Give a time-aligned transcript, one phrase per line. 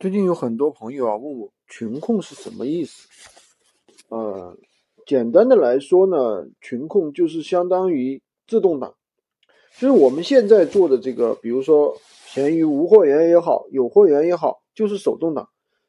[0.00, 3.08] 最近有很多朋友啊问我群控是什么意思？
[4.10, 4.56] 呃，
[5.04, 8.94] 简单的来说呢，群控就是相当于自动挡，
[9.76, 15.48] 就是我们现在做的这个，比如说闲鱼无货源也好，有货源也好，就是手动挡。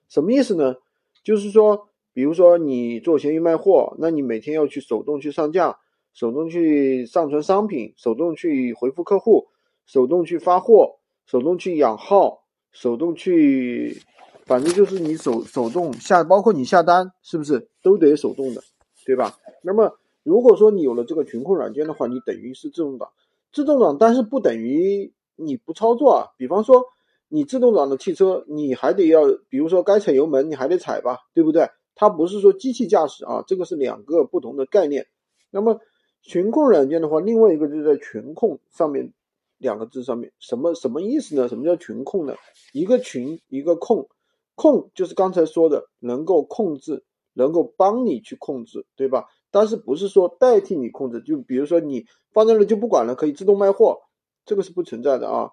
[0.10, 0.78] 什么意思呢？
[1.24, 5.78] 就是说，比如说你做闲鱼卖货，那你每天要去手动去上架，
[6.16, 9.50] 手动去上传商品，手动去回复客户，
[9.86, 10.98] 手动去发货，
[11.28, 12.39] 手动去养号。
[12.72, 14.02] 手动去，
[14.46, 18.62] 反正就是你手手动下，包括你下单，是不是都得手动的，
[19.06, 19.36] 对吧？
[19.64, 23.10] 那么如果说你有了这个群控软件的话，你等于是自动挡，
[23.52, 26.28] 自动挡，但是不等于你不操作啊。
[26.38, 26.84] 比方说
[27.28, 31.70] 你自动挡的汽车，你还得要，比如说该踩油门，你还得踩吧，对不对？
[31.96, 35.08] 它不是说机器驾驶啊，这个是两个不同的概念。
[35.52, 35.80] 那么
[36.22, 39.12] 群控软件的话，另外一个就是在群控上面。
[39.60, 41.48] 两个字上面什么什么意思呢？
[41.48, 42.34] 什么叫群控呢？
[42.74, 44.10] 一个群一个控，
[44.56, 49.28] 控就是刚才说的能够控制，能够帮你去控制，对吧？
[49.52, 51.22] 但是不是说代替你控制？
[51.22, 54.00] 就比如说你放在那就不管了，可以自动卖货，
[54.46, 55.52] 这个是不存在的啊。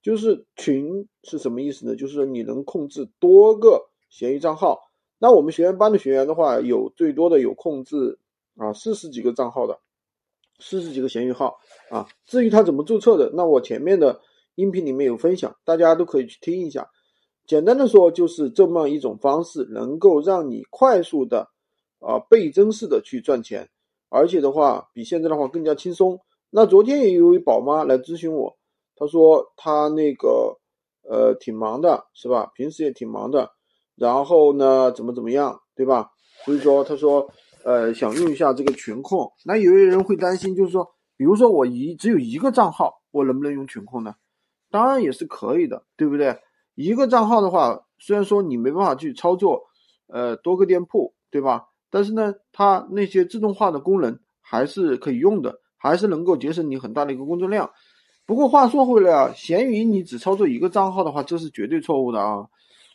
[0.00, 1.96] 就是群是什么意思呢？
[1.96, 4.78] 就是说你能控制多个闲鱼账号。
[5.18, 8.18] 那我们学员班的学员的话，有最多的有控制
[8.56, 9.80] 啊四十几个账号的。
[10.60, 11.58] 四十几个闲鱼号
[11.90, 14.20] 啊，至于他怎么注册的，那我前面的
[14.56, 16.88] 音频里面有分享，大家都可以去听一下。
[17.46, 21.48] 简单的说，就是这么一种方式，能够让你快速的
[22.00, 23.68] 啊倍增式的去赚钱，
[24.08, 26.20] 而且的话比现在的话更加轻松。
[26.50, 28.56] 那昨天也有一位宝妈来咨询我，
[28.96, 30.58] 她说她那个
[31.08, 32.50] 呃挺忙的，是吧？
[32.54, 33.50] 平时也挺忙的，
[33.94, 36.10] 然后呢怎么怎么样，对吧？
[36.44, 37.30] 所以说她说。
[37.64, 44.14] 呃，想用一下这个群控，那有些人会担心，就是说，比如说我一只有一个账号，我能不能用群控呢？
[44.70, 46.38] 当然也是可以的，对不对？
[46.74, 49.62] 一个账号的话，虽然说你没办法去操作，
[50.06, 51.66] 呃，多个店铺，对吧？
[51.90, 57.70] 但是呢，它那些自动化的功能还是可以用的，还是能够节省你很大的一个工作量。
[58.26, 62.46] 不过话说回来啊，闲鱼你只操作一个账号的话，这是绝对错误的啊！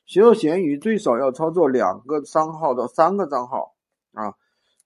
[0.05, 3.73] 学做闲鱼最少要操作两个账号到三个账号
[4.13, 4.35] 啊。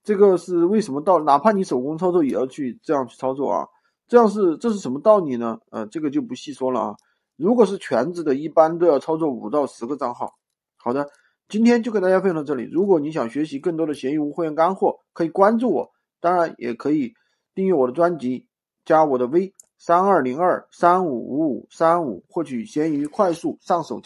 [0.08, 1.20] 这个是为什么道？
[1.20, 3.68] 哪怕你手工操作也要去这样去操作啊？
[4.06, 5.58] 这样是这是什么道理呢？
[5.70, 6.96] 呃，这个就不细说了啊。
[7.36, 10.32] 如果是全职的，一般都要操作五到十个账号。
[10.78, 11.10] 好的，
[11.46, 12.66] 今天就跟大家分享到这里。
[12.72, 15.90] 如果你想学习更多的闲鱼无货源干货，可以关注我，
[16.22, 17.12] 当然也可以
[17.54, 18.46] 订阅我的专辑，
[18.86, 23.96] 加我的微三二零二三五五五三五，获取闲鱼快速上手。